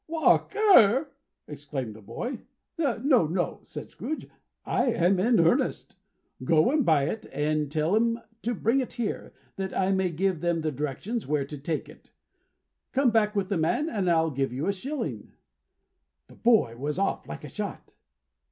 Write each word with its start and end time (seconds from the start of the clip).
"Walk 0.07 0.55
ER!" 0.55 1.11
exclaimed 1.47 1.95
the 1.95 2.01
boy. 2.01 2.39
"No, 2.79 3.27
no," 3.27 3.59
said 3.61 3.91
Scrooge, 3.91 4.25
"I 4.65 4.85
am 4.87 5.19
in 5.19 5.39
earnest. 5.39 5.95
Go 6.43 6.71
and 6.71 6.83
buy 6.83 7.03
it, 7.03 7.27
and 7.31 7.69
tell 7.71 7.95
'em 7.95 8.19
to 8.41 8.55
bring 8.55 8.79
it 8.79 8.93
here, 8.93 9.31
that 9.57 9.77
I 9.77 9.91
may 9.91 10.09
give 10.09 10.41
them 10.41 10.61
the 10.61 10.71
directions 10.71 11.27
where 11.27 11.45
to 11.45 11.55
take 11.59 11.87
it. 11.87 12.11
Come 12.93 13.11
back 13.11 13.35
with 13.35 13.49
the 13.49 13.59
man, 13.59 13.89
and 13.89 14.09
I'll 14.09 14.31
give 14.31 14.51
you 14.51 14.65
a 14.65 14.73
shilling." 14.73 15.33
The 16.25 16.35
boy 16.35 16.77
was 16.77 16.97
off 16.97 17.27
like 17.27 17.43
a 17.43 17.49
shot. 17.49 17.93